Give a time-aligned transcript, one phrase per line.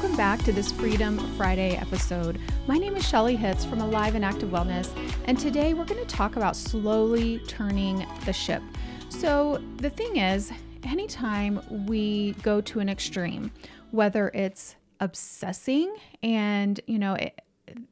[0.00, 2.38] welcome back to this Freedom Friday episode.
[2.68, 6.06] My name is Shelly Hitz from Alive and Active Wellness, and today we're going to
[6.06, 8.62] talk about slowly turning the ship.
[9.08, 10.52] So, the thing is,
[10.84, 13.50] anytime we go to an extreme,
[13.90, 17.40] whether it's obsessing and, you know, it,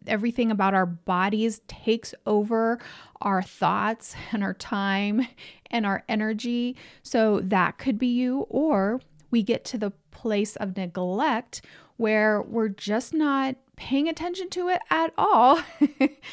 [0.06, 2.78] everything about our bodies takes over
[3.20, 5.26] our thoughts and our time
[5.72, 6.76] and our energy.
[7.02, 9.00] So that could be you, or
[9.32, 11.62] we get to the place of neglect
[11.96, 15.60] where we're just not paying attention to it at all.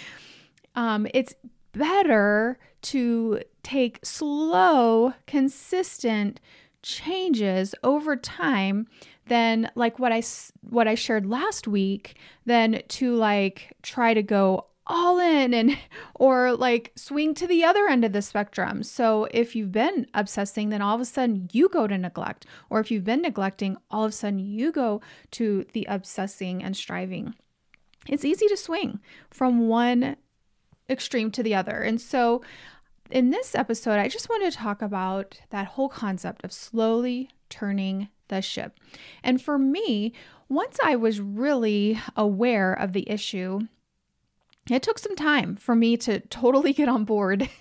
[0.76, 1.34] um, it's
[1.73, 6.40] better to take slow, consistent
[6.81, 8.88] changes over time
[9.27, 10.21] than like what I
[10.62, 15.78] what I shared last week than to like try to go all in and
[16.16, 18.84] or like swing to the other end of the spectrum.
[18.84, 22.46] So if you've been obsessing, then all of a sudden you go to neglect.
[22.70, 26.76] Or if you've been neglecting, all of a sudden you go to the obsessing and
[26.76, 27.35] striving.
[28.07, 28.99] It's easy to swing
[29.30, 30.18] from one
[30.90, 31.82] extreme to the other.
[31.82, 32.41] And so
[33.10, 38.10] in this episode, I just want to talk about that whole concept of slowly turning
[38.27, 38.79] the ship.
[39.24, 40.13] And for me,
[40.50, 43.62] once I was really aware of the issue,
[44.70, 47.50] it took some time for me to totally get on board.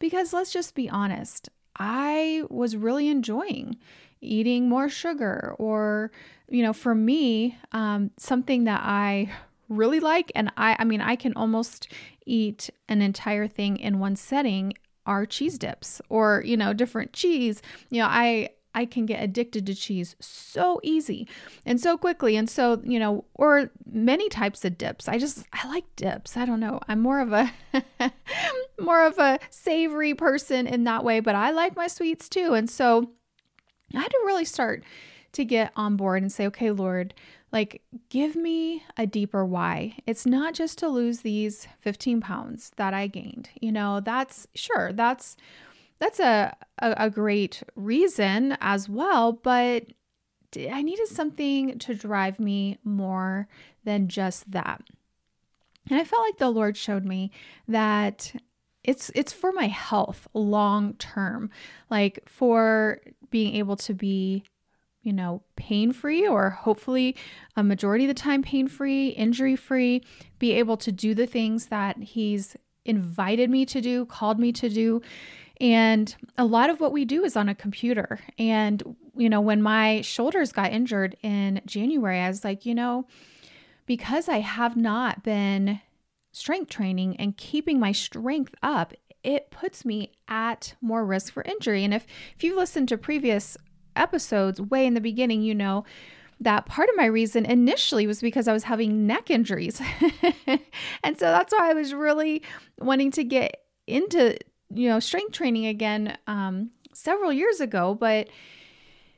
[0.00, 3.78] Because let's just be honest, I was really enjoying
[4.20, 6.10] eating more sugar or
[6.48, 9.30] you know for me um, something that i
[9.68, 11.88] really like and i i mean i can almost
[12.26, 14.72] eat an entire thing in one setting
[15.04, 17.60] are cheese dips or you know different cheese.
[17.90, 21.28] You know i I can get addicted to cheese so easy
[21.64, 22.36] and so quickly.
[22.36, 25.08] And so, you know, or many types of dips.
[25.08, 26.36] I just I like dips.
[26.36, 26.80] I don't know.
[26.88, 27.52] I'm more of a
[28.80, 32.54] more of a savory person in that way, but I like my sweets too.
[32.54, 33.10] And so
[33.94, 34.82] I had to really start
[35.32, 37.14] to get on board and say, okay, Lord,
[37.52, 39.96] like give me a deeper why.
[40.06, 43.50] It's not just to lose these 15 pounds that I gained.
[43.60, 45.36] You know, that's sure, that's
[46.04, 49.84] that's a, a, a great reason as well, but
[50.70, 53.48] I needed something to drive me more
[53.84, 54.82] than just that.
[55.88, 57.30] And I felt like the Lord showed me
[57.66, 58.34] that
[58.82, 61.50] it's it's for my health long term,
[61.88, 63.00] like for
[63.30, 64.44] being able to be
[65.02, 67.14] you know, pain free or hopefully
[67.56, 70.02] a majority of the time pain free, injury free,
[70.38, 74.68] be able to do the things that He's invited me to do, called me to
[74.68, 75.02] do.
[75.64, 78.20] And a lot of what we do is on a computer.
[78.38, 83.06] And, you know, when my shoulders got injured in January, I was like, you know,
[83.86, 85.80] because I have not been
[86.32, 88.92] strength training and keeping my strength up,
[89.22, 91.82] it puts me at more risk for injury.
[91.82, 93.56] And if if you listened to previous
[93.96, 95.86] episodes way in the beginning, you know
[96.40, 99.80] that part of my reason initially was because I was having neck injuries.
[101.02, 102.42] and so that's why I was really
[102.78, 104.36] wanting to get into
[104.72, 108.28] you know, strength training again um, several years ago, but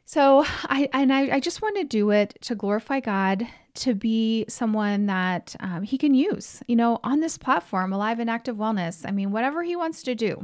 [0.04, 4.44] so I and I, I just want to do it to glorify God, to be
[4.48, 9.04] someone that um, He can use, you know, on this platform, Alive and Active Wellness.
[9.06, 10.42] I mean, whatever He wants to do.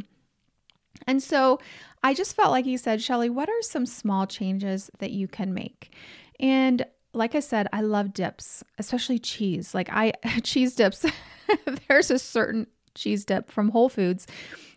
[1.06, 1.60] And so
[2.02, 5.54] I just felt like He said, Shelly, what are some small changes that you can
[5.54, 5.94] make?
[6.40, 9.74] And like I said, I love dips, especially cheese.
[9.74, 10.12] Like I
[10.42, 11.06] cheese dips.
[11.88, 14.26] There's a certain cheese dip from Whole Foods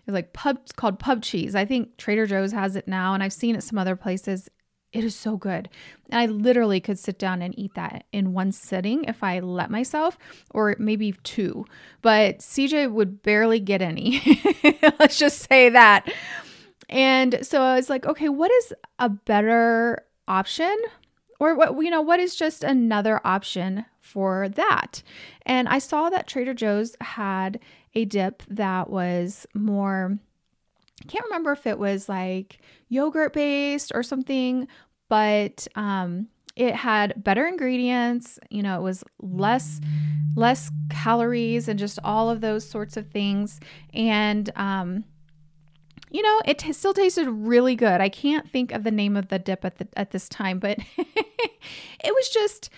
[0.07, 1.55] like pub it's called pub cheese.
[1.55, 4.49] I think Trader Joe's has it now, and I've seen it some other places.
[4.91, 5.67] It is so good.
[6.09, 9.69] And I literally could sit down and eat that in one sitting if I let
[9.69, 10.17] myself,
[10.51, 11.65] or maybe two.
[12.01, 14.21] But CJ would barely get any.
[14.99, 16.09] Let's just say that.
[16.87, 20.75] And so I was like, okay, what is a better option?
[21.39, 25.03] Or what, you know, what is just another option for that?
[25.45, 27.59] And I saw that Trader Joe's had
[27.95, 30.17] a dip that was more,
[31.03, 32.59] I can't remember if it was like
[32.89, 34.67] yogurt based or something,
[35.09, 38.39] but um, it had better ingredients.
[38.49, 39.79] You know, it was less
[40.35, 43.59] less calories and just all of those sorts of things.
[43.93, 45.05] And um,
[46.11, 48.01] you know, it t- still tasted really good.
[48.01, 50.79] I can't think of the name of the dip at the at this time, but
[50.97, 52.69] it was just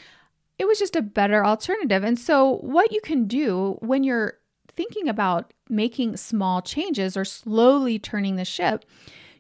[0.60, 2.04] it was just a better alternative.
[2.04, 4.36] And so what you can do when you're
[4.78, 8.86] thinking about making small changes or slowly turning the ship,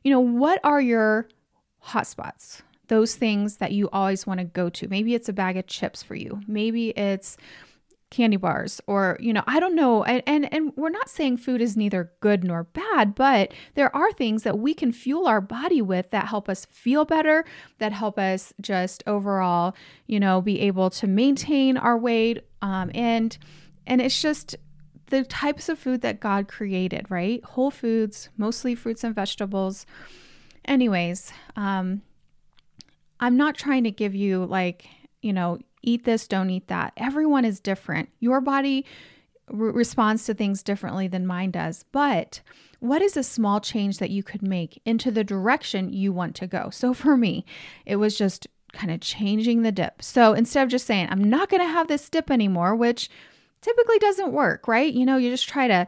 [0.04, 1.30] you know, what are your
[1.86, 2.64] hotspots?
[2.88, 4.88] Those things that you always want to go to.
[4.88, 6.42] Maybe it's a bag of chips for you.
[6.48, 7.38] Maybe it's
[8.10, 11.62] candy bars or you know i don't know and, and and we're not saying food
[11.62, 15.82] is neither good nor bad but there are things that we can fuel our body
[15.82, 17.44] with that help us feel better
[17.80, 19.76] that help us just overall
[20.06, 23.38] you know be able to maintain our weight um, and
[23.86, 24.56] and it's just
[25.08, 29.86] the types of food that god created right whole foods mostly fruits and vegetables
[30.66, 32.02] anyways um
[33.20, 34.88] i'm not trying to give you like
[35.22, 35.58] you know
[35.88, 36.94] eat this, don't eat that.
[36.98, 38.10] Everyone is different.
[38.20, 38.86] Your body
[39.50, 41.84] re- responds to things differently than mine does.
[41.92, 42.42] But
[42.80, 46.48] what is a small change that you could make into the direction you want to
[46.48, 46.70] go?
[46.70, 47.46] So for me,
[47.86, 50.02] it was just kind of changing the dip.
[50.02, 53.10] So instead of just saying, I'm not going to have this dip anymore, which
[53.62, 54.94] typically doesn't work, right?
[54.94, 55.88] You know, you just try to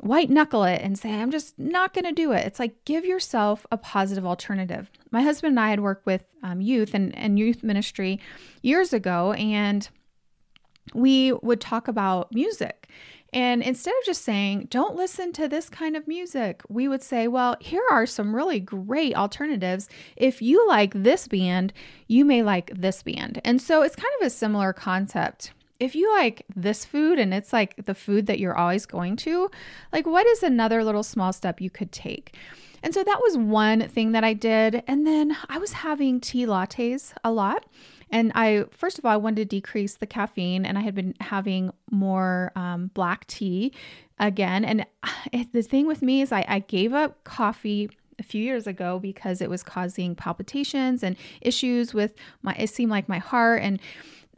[0.00, 2.46] white knuckle it and say, I'm just not going to do it.
[2.46, 4.90] It's like give yourself a positive alternative.
[5.10, 8.18] My husband and I had worked with um, youth and, and youth ministry
[8.62, 9.88] years ago, and
[10.94, 12.88] we would talk about music.
[13.32, 17.28] And instead of just saying, don't listen to this kind of music, we would say,
[17.28, 19.88] well, here are some really great alternatives.
[20.16, 21.72] If you like this band,
[22.08, 23.40] you may like this band.
[23.44, 27.52] And so it's kind of a similar concept if you like this food and it's
[27.52, 29.50] like the food that you're always going to,
[29.92, 32.36] like what is another little small step you could take?
[32.82, 34.82] And so that was one thing that I did.
[34.86, 37.66] And then I was having tea lattes a lot.
[38.10, 41.14] And I, first of all, I wanted to decrease the caffeine, and I had been
[41.20, 43.72] having more um, black tea
[44.18, 44.64] again.
[44.64, 44.86] And
[45.52, 49.40] the thing with me is, I, I gave up coffee a few years ago because
[49.40, 53.62] it was causing palpitations and issues with my, it seemed like my heart.
[53.62, 53.80] And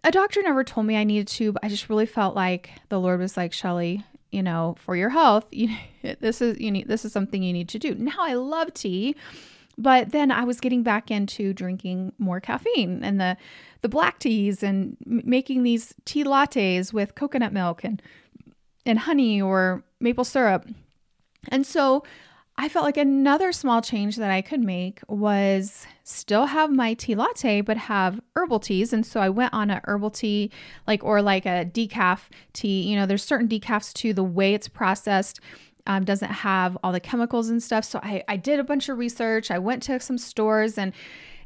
[0.04, 2.98] a doctor never told me I needed to, but I just really felt like the
[3.00, 5.76] Lord was like, Shelly, you know, for your health, you
[6.20, 7.94] this is you need this is something you need to do.
[7.94, 9.14] Now I love tea,
[9.78, 13.36] but then I was getting back into drinking more caffeine and the
[13.82, 18.02] the black teas and making these tea lattes with coconut milk and
[18.84, 20.66] and honey or maple syrup.
[21.48, 22.04] And so
[22.62, 27.16] I felt like another small change that I could make was still have my tea
[27.16, 28.92] latte, but have herbal teas.
[28.92, 30.52] And so I went on a herbal tea,
[30.86, 32.20] like, or like a decaf
[32.52, 32.82] tea.
[32.82, 35.40] You know, there's certain decafs too, the way it's processed.
[35.88, 37.84] Um, doesn't have all the chemicals and stuff.
[37.84, 39.50] So I, I did a bunch of research.
[39.50, 40.92] I went to some stores and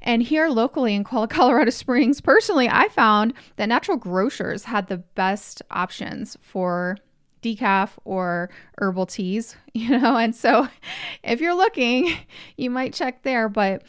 [0.02, 5.62] and here locally in Colorado Springs, personally, I found that natural grocers had the best
[5.70, 6.98] options for
[7.46, 10.16] decaf or herbal teas, you know.
[10.16, 10.68] And so
[11.22, 12.16] if you're looking,
[12.56, 13.82] you might check there, but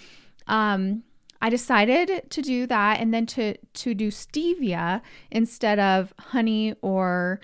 [0.48, 1.04] um
[1.39, 7.39] I decided to do that and then to to do stevia instead of honey or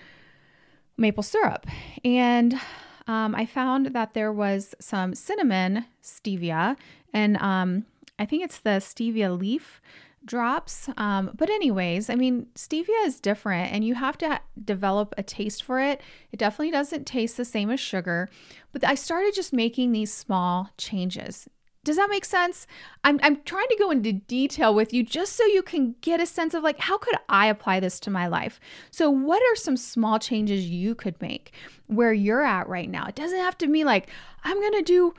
[0.98, 1.68] maple syrup.
[2.04, 2.60] And
[3.06, 6.78] um, I found that there was some cinnamon stevia,
[7.14, 7.86] and um,
[8.18, 9.82] I think it's the stevia leaf
[10.26, 10.90] drops.
[10.98, 15.64] Um, but, anyways, I mean, stevia is different and you have to develop a taste
[15.64, 16.02] for it.
[16.32, 18.30] It definitely doesn't taste the same as sugar,
[18.72, 21.48] but I started just making these small changes.
[21.84, 22.66] Does that make sense?
[23.04, 26.26] I'm, I'm trying to go into detail with you just so you can get a
[26.26, 28.62] sense of like, how could I apply this to my life?
[28.90, 31.54] So, what are some small changes you could make
[31.88, 33.08] where you're at right now?
[33.08, 34.10] It doesn't have to be like,
[34.46, 35.14] I'm going to do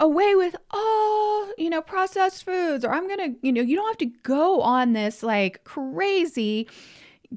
[0.00, 3.98] away with all you know processed foods or i'm gonna you know you don't have
[3.98, 6.68] to go on this like crazy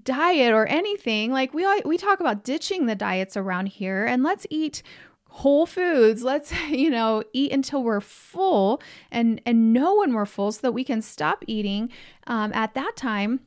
[0.04, 4.46] diet or anything like we we talk about ditching the diets around here and let's
[4.50, 4.84] eat
[5.30, 8.82] whole foods let's you know eat until we're full
[9.12, 11.90] and and know when we're full so that we can stop eating
[12.28, 13.40] um, at that time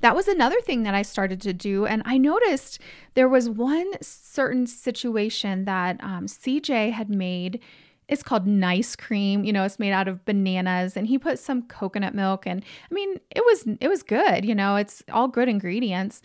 [0.00, 1.86] that was another thing that I started to do.
[1.86, 2.78] And I noticed
[3.14, 7.60] there was one certain situation that um, CJ had made
[8.08, 11.62] it's called nice cream you know it's made out of bananas and he put some
[11.62, 15.48] coconut milk and i mean it was it was good you know it's all good
[15.48, 16.22] ingredients.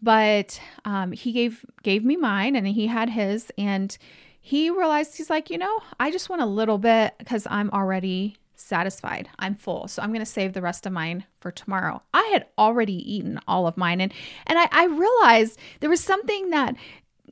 [0.00, 3.96] But um, he gave gave me mine and he had his and
[4.40, 8.36] he realized he's like you know i just want a little bit because i'm already
[8.60, 9.28] satisfied.
[9.38, 9.88] I'm full.
[9.88, 12.02] So i'm going to save the rest of mine for tomorrow.
[12.14, 14.12] I had already eaten all of mine and
[14.46, 16.76] and I, I realized there was something that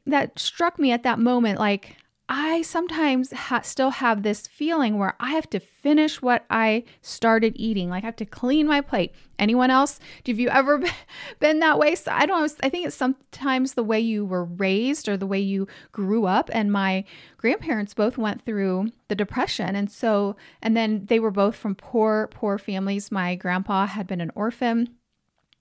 [0.06, 1.96] that struck me at that moment like
[2.28, 7.52] I sometimes ha- still have this feeling where I have to finish what I started
[7.54, 7.88] eating.
[7.88, 9.12] Like I have to clean my plate.
[9.38, 10.00] Anyone else?
[10.26, 10.82] Have you ever
[11.38, 11.94] been that way?
[11.94, 12.52] So I don't.
[12.62, 16.50] I think it's sometimes the way you were raised or the way you grew up.
[16.52, 17.04] And my
[17.36, 19.76] grandparents both went through the depression.
[19.76, 23.12] And so, and then they were both from poor, poor families.
[23.12, 24.96] My grandpa had been an orphan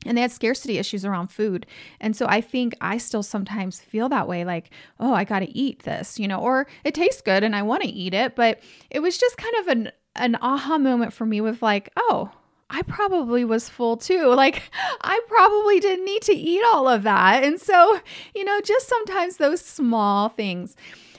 [0.06, 1.66] and they had scarcity issues around food.
[2.00, 4.70] And so I think I still sometimes feel that way like,
[5.00, 7.84] oh, I got to eat this, you know, or it tastes good and I want
[7.84, 8.36] to eat it.
[8.36, 12.32] But it was just kind of an, an aha moment for me with like, oh,
[12.70, 14.34] I probably was full too.
[14.46, 14.64] Like,
[15.02, 17.44] I probably didn't need to eat all of that.
[17.44, 18.00] And so,
[18.36, 20.76] you know, just sometimes those small things.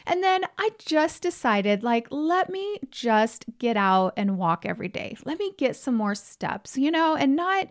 [0.06, 5.16] And then I just decided, like, let me just get out and walk every day.
[5.24, 7.66] Let me get some more steps, you know, and not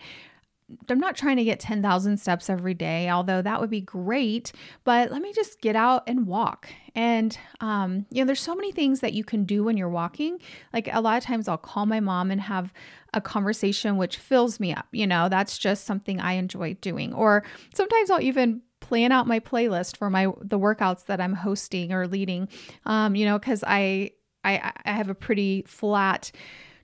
[0.89, 4.51] I'm not trying to get 10,000 steps every day, although that would be great,
[4.83, 6.67] but let me just get out and walk.
[6.95, 10.39] And, um, you know, there's so many things that you can do when you're walking.
[10.73, 12.73] Like a lot of times I'll call my mom and have
[13.13, 14.87] a conversation which fills me up.
[14.91, 17.13] You know, that's just something I enjoy doing.
[17.13, 17.43] Or
[17.75, 22.07] sometimes I'll even plan out my playlist for my the workouts that I'm hosting or
[22.07, 22.49] leading.
[22.85, 24.11] Um, you know, because I,
[24.43, 26.31] I I have a pretty flat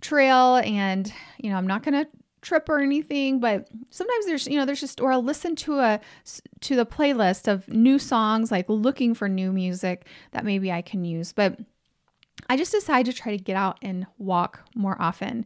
[0.02, 2.10] trail and you know i'm not going to
[2.42, 6.00] trip or anything but sometimes there's you know there's just or i'll listen to a
[6.60, 11.06] to the playlist of new songs like looking for new music that maybe i can
[11.06, 11.60] use but
[12.50, 15.46] i just decided to try to get out and walk more often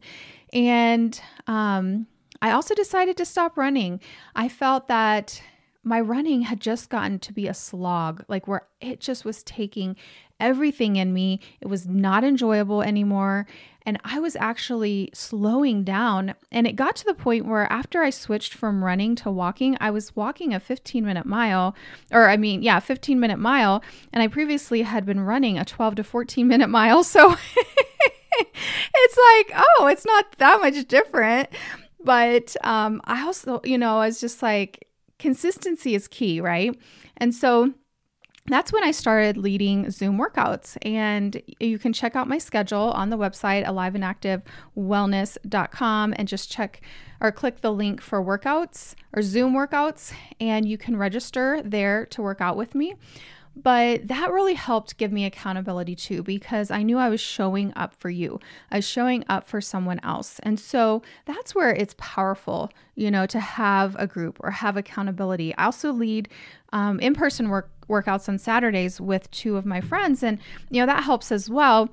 [0.52, 2.06] and um,
[2.40, 4.00] i also decided to stop running
[4.34, 5.42] i felt that
[5.86, 9.94] my running had just gotten to be a slog, like where it just was taking
[10.40, 11.38] everything in me.
[11.60, 13.46] It was not enjoyable anymore.
[13.86, 16.34] And I was actually slowing down.
[16.50, 19.92] And it got to the point where after I switched from running to walking, I
[19.92, 21.76] was walking a 15 minute mile,
[22.10, 23.82] or I mean, yeah, 15 minute mile.
[24.12, 27.04] And I previously had been running a 12 to 14 minute mile.
[27.16, 27.34] So
[28.38, 31.48] it's like, oh, it's not that much different.
[32.04, 34.88] But um, I also, you know, I was just like,
[35.18, 36.76] consistency is key, right?
[37.16, 37.72] And so
[38.48, 40.78] that's when I started leading Zoom workouts.
[40.82, 46.80] And you can check out my schedule on the website, aliveandactivewellness.com, and just check
[47.20, 52.22] or click the link for workouts or Zoom workouts, and you can register there to
[52.22, 52.94] work out with me.
[53.56, 57.94] But that really helped give me accountability too, because I knew I was showing up
[57.94, 58.38] for you.
[58.70, 60.38] I was showing up for someone else.
[60.42, 65.56] And so that's where it's powerful, you know, to have a group or have accountability.
[65.56, 66.28] I also lead
[66.74, 70.38] um, in person work workouts on Saturdays with two of my friends, and,
[70.70, 71.90] you know, that helps as well.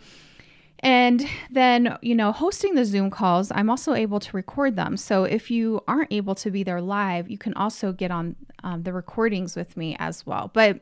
[0.79, 4.97] And then, you know, hosting the Zoom calls, I'm also able to record them.
[4.97, 8.35] So if you aren't able to be there live, you can also get on
[8.65, 10.51] um, the recordings with me as well.
[10.53, 10.81] But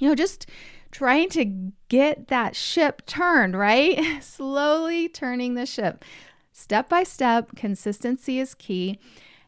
[0.00, 0.46] you know, just
[0.90, 1.44] trying to
[1.88, 4.00] get that ship turned, right?
[4.22, 6.04] Slowly turning the ship.
[6.52, 8.98] Step by step, consistency is key.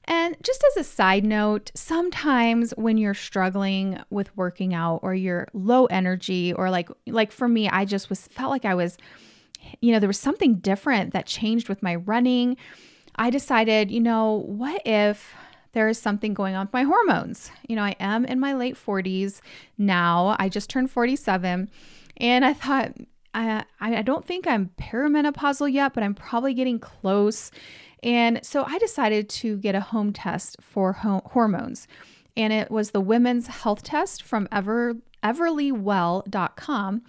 [0.07, 5.49] And just as a side note, sometimes when you're struggling with working out or you're
[5.53, 8.99] low energy or like like for me, I just was felt like I was
[9.81, 12.59] you know, there was something different that changed with my running.
[13.17, 15.35] I decided, you know, what if
[15.75, 17.51] there is something going on with my hormones.
[17.69, 19.41] You know, I am in my late 40s
[19.77, 20.37] now.
[20.39, 21.69] I just turned 47.
[22.17, 22.95] And I thought,
[23.35, 27.51] I, I don't think I'm perimenopausal yet, but I'm probably getting close.
[28.03, 31.89] And so I decided to get a home test for ho- hormones.
[32.37, 37.03] And it was the women's health test from Ever, everlywell.com.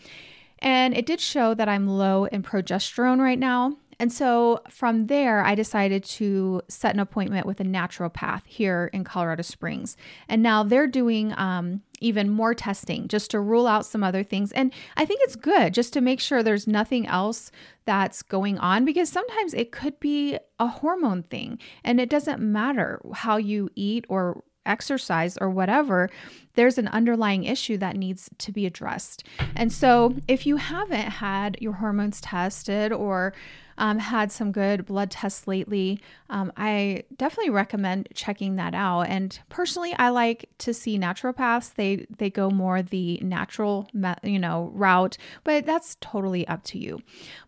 [0.60, 3.78] And it did show that I'm low in progesterone right now.
[4.00, 9.04] And so from there, I decided to set an appointment with a naturopath here in
[9.04, 9.96] Colorado Springs.
[10.28, 14.52] And now they're doing um, even more testing just to rule out some other things.
[14.52, 17.52] And I think it's good just to make sure there's nothing else
[17.86, 23.02] that's going on because sometimes it could be a hormone thing and it doesn't matter
[23.14, 26.10] how you eat or exercise or whatever,
[26.56, 29.26] there's an underlying issue that needs to be addressed.
[29.56, 33.34] And so, if you haven't had your hormones tested or
[33.78, 39.04] um, had some good blood tests lately, um, I definitely recommend checking that out.
[39.04, 41.74] And personally, I like to see naturopaths.
[41.76, 43.88] They they go more the natural,
[44.24, 47.02] you know, route, but that's totally up to you.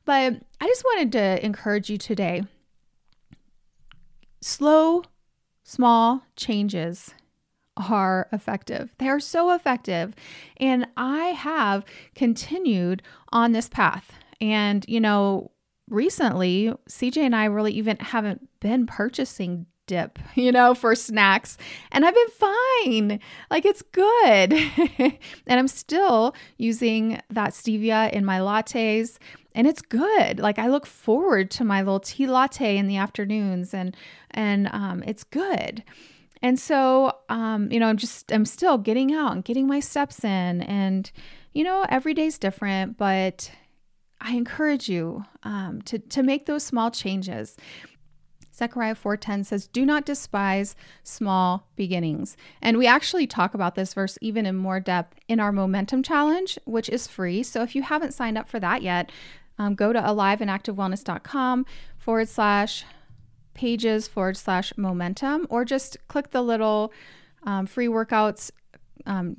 [0.06, 2.44] But I just wanted to encourage you today.
[4.42, 5.04] Slow,
[5.68, 7.14] small changes
[7.76, 8.90] are effective.
[9.00, 10.16] They are so effective.
[10.56, 11.84] And I have
[12.16, 14.14] continued on this path.
[14.40, 15.52] And, you know,
[15.90, 21.58] recently, CJ and I really even haven't been purchasing dip, you know, for snacks.
[21.92, 23.20] And I've been fine.
[23.52, 24.54] Like it's good.
[24.98, 29.18] and I'm still using that stevia in my lattes
[29.58, 30.40] and it's good.
[30.40, 33.98] Like I look forward to my little tea latte in the afternoons and
[34.32, 35.84] and um, it's good.
[36.44, 40.24] And so um, you know, I'm just I'm still getting out and getting my steps
[40.24, 41.12] in and
[41.54, 43.50] you know, every day's different, but
[44.22, 47.58] I encourage you um, to, to make those small changes.
[48.58, 54.18] Zechariah 4:10 says, "Do not despise small beginnings." And we actually talk about this verse
[54.20, 57.44] even in more depth in our momentum challenge, which is free.
[57.44, 59.12] So if you haven't signed up for that yet,
[59.60, 61.66] um, go to aliveandactivewellness.com
[61.98, 62.86] forward slash
[63.54, 66.94] pages forward slash momentum, or just click the little
[67.44, 68.52] um, free workouts
[69.06, 69.38] um,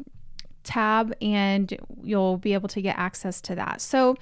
[0.65, 3.81] tab and you'll be able to get access to that.
[3.81, 4.17] So,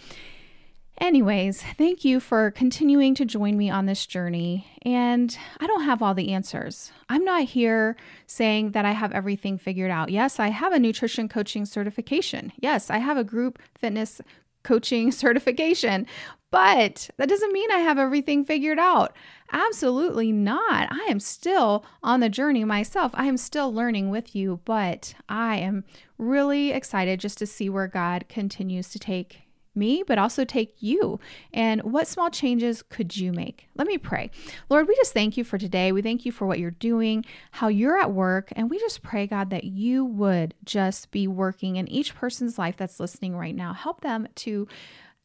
[0.98, 4.66] Anyways, thank you for continuing to join me on this journey.
[4.80, 6.90] And I don't have all the answers.
[7.10, 10.08] I'm not here saying that I have everything figured out.
[10.08, 12.50] Yes, I have a nutrition coaching certification.
[12.60, 14.22] Yes, I have a group fitness
[14.66, 16.06] coaching certification,
[16.50, 19.16] but that doesn't mean I have everything figured out.
[19.52, 20.88] Absolutely not.
[20.90, 23.12] I am still on the journey myself.
[23.14, 25.84] I am still learning with you, but I am
[26.18, 29.45] really excited just to see where God continues to take
[29.76, 31.20] me, but also take you.
[31.52, 33.68] And what small changes could you make?
[33.76, 34.30] Let me pray.
[34.68, 35.92] Lord, we just thank you for today.
[35.92, 38.52] We thank you for what you're doing, how you're at work.
[38.56, 42.76] And we just pray, God, that you would just be working in each person's life
[42.76, 43.72] that's listening right now.
[43.72, 44.66] Help them to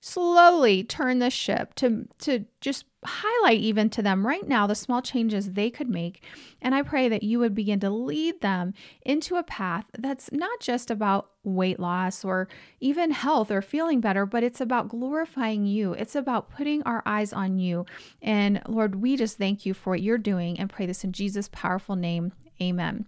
[0.01, 5.01] slowly turn the ship to to just highlight even to them right now the small
[5.01, 6.23] changes they could make.
[6.61, 10.59] And i pray that you would begin to lead them into a path that's not
[10.59, 12.47] just about weight loss or
[12.79, 15.93] even health or feeling better but it's about glorifying you.
[15.93, 17.85] It's about putting our eyes on you.
[18.21, 21.49] And lord we just thank you for what you're doing and pray this in jesus
[21.51, 22.33] powerful name.
[22.61, 23.07] Amen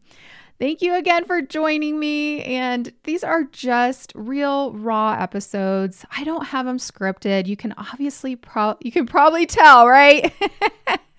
[0.64, 2.42] Thank you again for joining me.
[2.42, 6.06] And these are just real raw episodes.
[6.16, 7.48] I don't have them scripted.
[7.48, 10.34] You can obviously pro you can probably tell, right?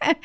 [0.00, 0.18] but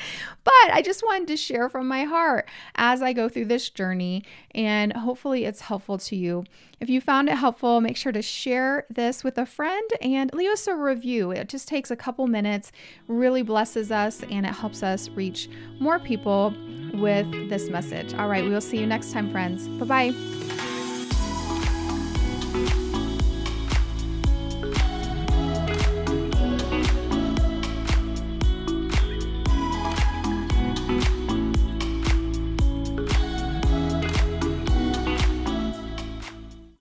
[0.72, 4.24] I just wanted to share from my heart as I go through this journey,
[4.56, 6.46] and hopefully it's helpful to you.
[6.80, 10.52] If you found it helpful, make sure to share this with a friend and leave
[10.52, 11.32] us a review.
[11.32, 12.72] It just takes a couple minutes,
[13.10, 16.54] really blesses us, and it helps us reach more people
[17.00, 18.13] with this message.
[18.13, 19.68] All right, we will see you next time, friends.
[19.68, 20.69] Bye bye.